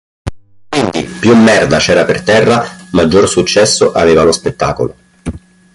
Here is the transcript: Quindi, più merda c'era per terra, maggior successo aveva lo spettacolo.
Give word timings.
Quindi, 0.67 1.03
più 1.03 1.35
merda 1.35 1.77
c'era 1.77 2.05
per 2.05 2.23
terra, 2.23 2.63
maggior 2.93 3.29
successo 3.29 3.91
aveva 3.91 4.23
lo 4.23 4.31
spettacolo. 4.31 4.95